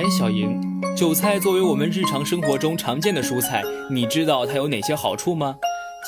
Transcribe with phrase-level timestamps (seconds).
[0.00, 0.58] 哎，小莹，
[0.96, 5.54] 韭菜作为我们日常生活中常见的蔬菜，你知道它有哪些好处吗？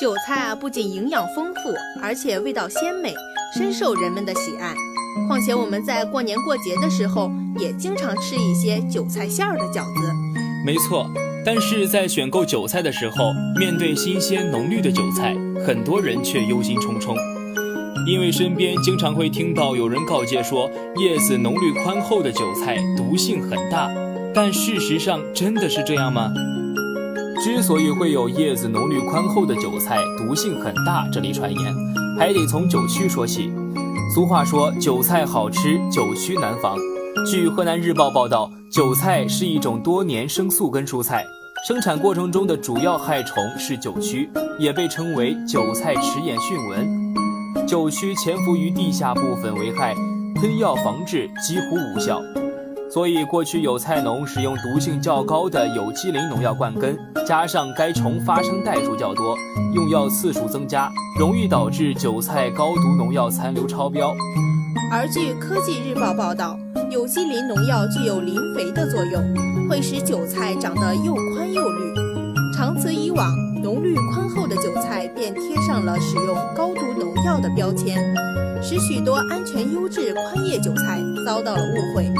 [0.01, 1.59] 韭菜啊，不仅营养丰富，
[2.01, 3.13] 而且味道鲜美，
[3.55, 4.73] 深受人们的喜爱。
[5.27, 7.29] 况且我们在过年过节的时候，
[7.59, 10.11] 也经常吃一些韭菜馅儿的饺子。
[10.65, 11.07] 没错，
[11.45, 17.15] 但是在选购韭菜的时候，面对新鲜浓绿的韭菜，很多人却忧心忡忡，
[18.05, 23.89] 因为身边经常会听到有人告诫说，叶子浓绿宽厚的韭菜毒性很大。
[24.35, 26.31] 但事实上真的是这样吗？
[27.43, 31.75] 之所以会有叶子浓绿宽厚的韭菜毒性很大这类传言，
[32.17, 33.51] 还得从韭区说起。
[34.13, 36.77] 俗话说，韭菜好吃，韭区难防。
[37.29, 41.23] 据河南日报报道，韭菜是一种多年生宿根蔬菜，
[41.67, 47.02] 生产过程中的主要害虫是韭蛆，也被称为韭菜齿眼迅蚊。
[47.67, 49.95] 韭蛆潜伏于地下部分为害，
[50.35, 52.21] 喷药防治几乎无效。
[52.91, 59.35] 所以，过去有菜农使用毒性较高的有机磷农药灌根，加上该虫发生代数较多，
[59.73, 64.13] 用药次数增加，容易导致韭菜高毒农药残留超标。
[64.91, 66.55] 而据科技日报报道，
[66.91, 69.23] 有机磷农药具有磷肥的作用，
[69.67, 71.93] 会使韭菜长得又宽又绿。
[72.55, 73.27] 长此以往，
[73.63, 77.97] 浓绿宽厚的韭菜便贴上了使用高毒农药的标签，
[78.61, 82.11] 使许多安全优质宽叶韭菜遭到了误会。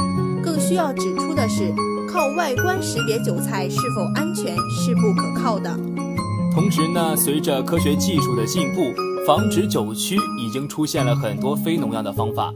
[0.42, 1.72] 更需要指出的是，
[2.08, 5.70] 靠外观识别韭菜是否安全是不可靠的。
[6.52, 8.92] 同时呢，随着科学技术的进步，
[9.26, 12.52] 防止韭蛆已经出现了很多非农药的方法。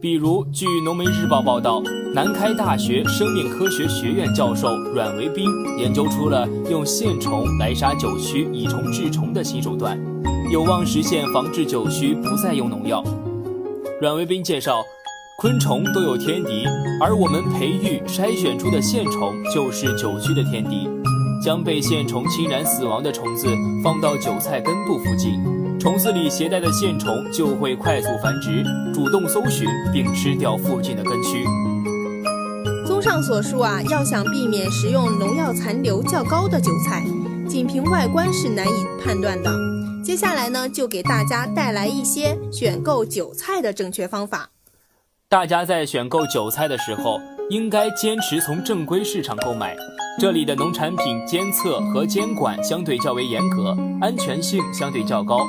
[0.00, 1.82] 比如，据《农媒日报》报道，
[2.14, 5.48] 南开大学生命科学学院教授阮维斌
[5.78, 9.98] 研究出了用线虫来杀韭蛆以虫治虫的新手段，
[10.52, 13.02] 有望实现防治韭蛆不再用农药。
[14.02, 14.84] 阮维斌介绍。
[15.38, 16.64] 昆虫都有天敌，
[17.00, 20.88] 而我们培育筛选出的线虫就是韭蛆的天敌。
[21.42, 23.48] 将被线虫侵染死亡的虫子
[23.82, 25.40] 放到韭菜根部附近，
[25.80, 28.62] 虫子里携带的线虫就会快速繁殖，
[28.94, 31.44] 主动搜寻并吃掉附近的根须。
[32.86, 37.02] 综上所述啊，要想避免食用农药残留较高的韭菜，
[37.48, 39.50] 仅凭外观是难以判断的。
[40.02, 44.50] 接下来呢，就给大家带来一些选购韭菜的正确方法。
[45.28, 49.76] 大家在选购韭菜的时候，应该坚持从正规市场购买。
[50.18, 55.46] 这里的农产品监测和监管相对较为严格，安全性相对较高。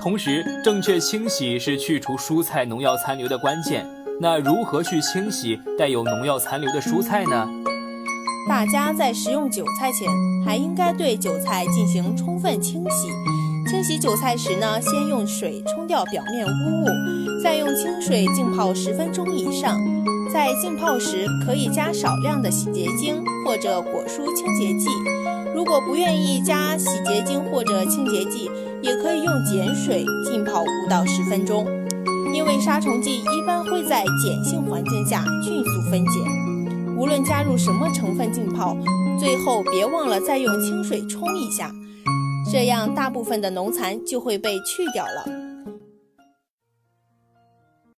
[0.00, 3.84] 同时，正确清洗是去除蔬菜农药残留的关键。
[4.20, 7.48] 那如何去清洗带有农药残留的蔬菜呢？
[8.48, 10.08] 大家在食用韭菜前，
[10.46, 13.08] 还应该对韭菜进行充分清洗。
[13.70, 19.78] 清洗韭菜时呢，先用水冲掉表面污物，再用清水浸泡十分钟以上。
[20.34, 24.88] 在浸泡时，可以加少量的洗洁精或者果蔬清洁剂。
[25.54, 28.50] 如果不愿意加洗洁精或者清洁剂，
[28.82, 31.64] 也可以用碱水浸泡五到十分钟。
[32.34, 36.18] 因为杀虫剂一般会在碱性环境下迅速分解。
[36.96, 38.76] 无论加入什么成分浸泡，
[39.20, 41.72] 最后别忘了再用清水冲一下。
[42.50, 45.39] 这样，大部分的农残就会被去掉了。